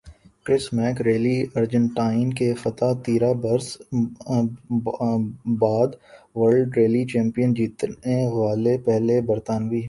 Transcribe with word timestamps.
کرس 0.45 0.63
Meeke 0.73 1.01
rally 1.01 1.37
Argentine 1.55 2.33
کے 2.33 2.53
فاتح 2.53 2.93
تیرہ 3.05 3.31
برس 3.33 3.67
بعد 5.59 5.89
ورلڈ 6.35 6.77
ریلی 6.77 7.03
چیمپئن 7.05 7.53
جیتنے 7.53 8.17
والے 8.33 8.77
پہلے 8.85 9.19
برطانوی 9.21 9.79